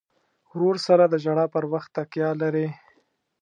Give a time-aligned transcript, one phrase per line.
[0.51, 2.67] ورور سره د ژړا پر وخت تکیه لرې.